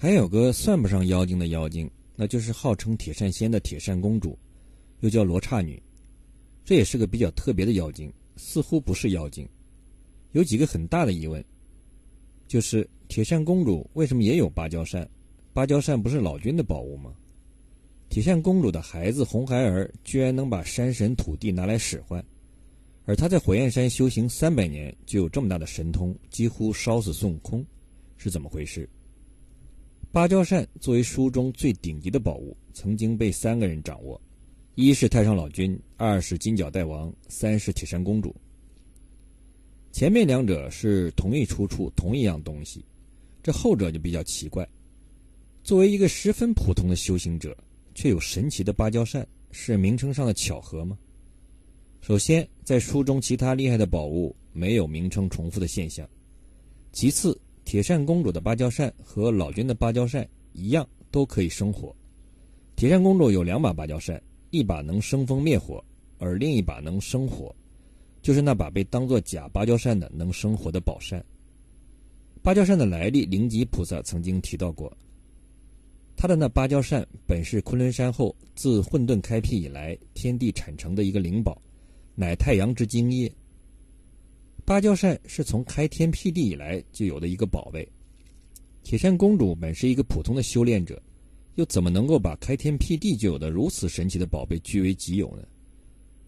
[0.00, 4.38] 还有个算不上妖精的妖精，那就是号称铁扇仙的铁扇公主，
[5.00, 5.82] 又叫罗刹女。
[6.64, 9.44] 这也是个比较特别的妖精，似乎不是妖精。
[10.30, 11.44] 有几个很大的疑问，
[12.46, 15.08] 就是铁扇公主为什么也有芭蕉扇？
[15.52, 17.12] 芭蕉扇不是老君的宝物吗？
[18.08, 22.24] 铁扇公主的孩子红孩儿居然能把山神土地拿来使唤，
[23.04, 27.66] 而他在火焰山修行三百年就有这么大的神通，几乎烧死孙悟空，
[28.16, 28.88] 是怎么回事？
[30.10, 34.18] 芭蕉扇作为书中最顶级的宝物，曾经被三个人掌握：
[34.74, 38.34] 一是太上老君，二是金角大王，三是铁扇公主。
[39.92, 42.82] 前面两者是同一出处、同一样东西，
[43.42, 44.66] 这后者就比较奇怪。
[45.62, 47.54] 作为一个十分普通的修行者，
[47.94, 50.98] 却有神奇的芭蕉扇，是名称上的巧合吗？
[52.00, 56.06] 首先，在书中其他厉害的宝物没有名称重复的现象；
[56.92, 61.94] 其次，铁扇公主的芭蕉扇和老君的芭蕉扇一样，都可以生火。
[62.76, 65.84] 铁扇公主有两把芭蕉扇，一把能生风灭火，
[66.16, 67.54] 而另一把能生火，
[68.22, 71.22] 就是那把被当作假芭蕉扇的能生火的宝扇。
[72.42, 74.90] 芭蕉扇的来历，灵吉菩萨曾经提到过。
[76.16, 81.60] 他的那芭蕉扇本是昆仑山后自混沌开辟以来天地产成的一个灵宝，
[82.14, 83.30] 乃太阳之精液。
[84.68, 87.88] 芭蕉扇是从开天辟地以来就有的一个宝贝。
[88.82, 91.02] 铁扇公主本是一个普通的修炼者，
[91.54, 95.42] 又怎么能够把开天辟地就有的如此神奇的宝贝据为己有呢？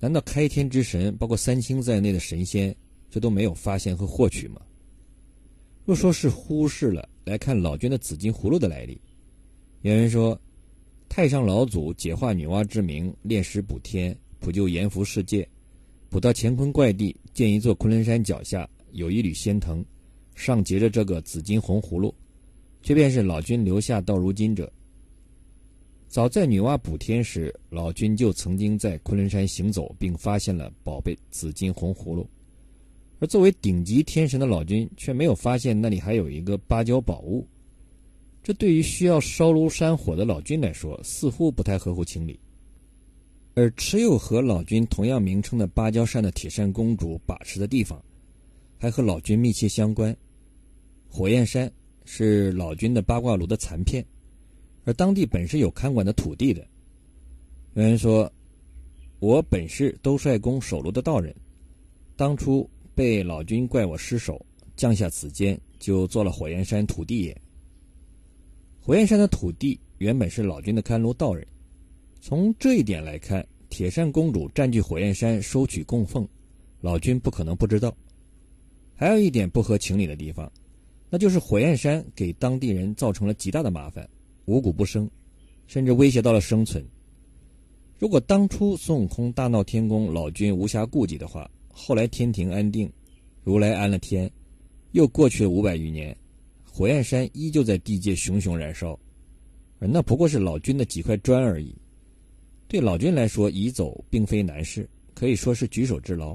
[0.00, 2.74] 难道开天之神，包括三清在内的神仙，
[3.10, 4.62] 这都没有发现和获取吗？
[5.84, 8.98] 若说是忽视了来看老君的紫金葫芦的来历，
[9.82, 10.40] 有人说，
[11.06, 15.46] 太上老祖解化女娲之名，炼石补天，普救阎浮世界。
[16.08, 19.84] 补到乾坤怪地，见一座昆仑山脚下有一缕仙藤，
[20.34, 22.14] 上结着这个紫金红葫芦，
[22.82, 24.70] 却便是老君留下到如今者。
[26.08, 32.28] 早在女娲补天时，老君就曾经在昆仑山行走，并发现了宝贝紫金红葫芦。
[33.18, 37.48] 而作为顶级天神的老君，却没有发现那里还有一个芭蕉宝物。
[38.42, 42.38] 这对于需要烧炉山火的老君来说，似乎不太合乎情理。
[43.54, 48.02] 而持有和老君同样名称的芭蕉扇的铁扇公主把持的地方，
[48.78, 50.16] 还和老君密切相关。
[51.08, 51.70] 火焰山
[52.06, 54.02] 是老君的八卦炉的残片，
[54.84, 56.66] 而当地本是有看管的土地的。
[57.74, 58.32] 有人说
[59.20, 61.34] ：“我本是兜率宫守炉的道人，
[62.16, 64.44] 当初被老君怪我失手，
[64.76, 67.38] 降下此间，就做了火焰山土地也。”
[68.80, 71.46] 火焰山的土地原本是老君的看炉道人。
[72.24, 76.26] 从这一点来看，铁扇公主占据火焰山收取供奉，
[76.80, 77.92] 老君不可能不知道。
[78.94, 80.50] 还有一点不合情理的地方，
[81.10, 84.08] 那就是火焰山给当地人造成了极大的麻烦，
[84.44, 85.10] 五谷不生，
[85.66, 86.86] 甚至威胁到了生存。
[87.98, 92.88] 如果当初孙悟空大闹天宫，老君无暇顾及的话，后来天庭安定，
[93.42, 94.30] 如来安了天，
[94.92, 96.16] 又过去了五百余年，
[96.62, 98.96] 火焰山依旧在地界熊熊燃烧，
[99.80, 101.74] 而那不过是老君的几块砖而已。
[102.72, 106.34] 对老君来说，移走并非难事，可以说是举手之劳。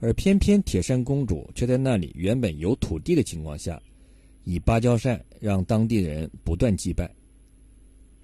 [0.00, 3.80] 而偏偏铁扇公主却在那里原本有土地的情况下，
[4.42, 7.08] 以芭蕉扇让当地人不断祭拜。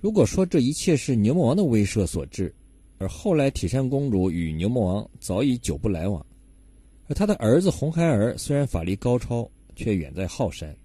[0.00, 2.52] 如果说这一切是牛魔王的威慑所致，
[2.98, 6.26] 而后来铁扇公主与牛魔王早已久不来往，
[7.06, 10.76] 而他的儿子红孩儿虽然法力高超，却远在浩山。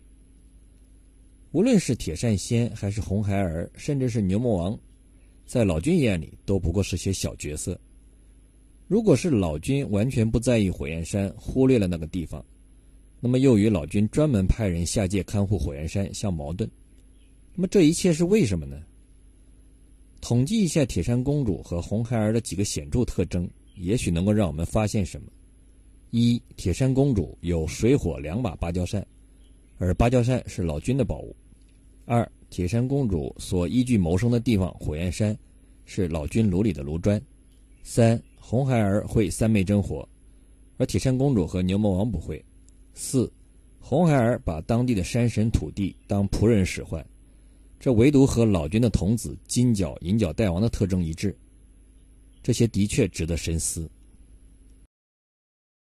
[1.51, 4.79] 无论是铁扇仙，还是红孩儿，甚至是牛魔王。
[5.45, 7.79] 在老君眼里，都不过是些小角色。
[8.87, 12.43] 如果是老君完全不在意火焰山，忽略了那个地方，
[13.19, 16.69] 那么又与老君专门派人下界看护火焰山相矛盾。
[17.55, 18.81] 那么这一切是为什么呢？
[20.19, 25.27] 统计一下铁扇公主和红孩儿的几个显著特征，也许能够让我们发现什么：
[26.11, 29.05] 一、铁扇公主有水火两把芭蕉扇，
[29.77, 31.35] 而芭蕉扇是老君的宝物；
[32.05, 35.35] 二、铁扇公主所依据谋生的地方火焰山，
[35.85, 37.19] 是老君炉里的炉砖。
[37.81, 40.07] 三红孩儿会三昧真火，
[40.75, 42.43] 而铁扇公主和牛魔王不会。
[42.93, 43.31] 四
[43.79, 47.03] 红孩儿把当地的山神土地当仆人使唤，
[47.79, 51.33] 这唯独和老君的童子金角银角大王的特征一致。
[52.43, 53.89] 这些的确值得深思。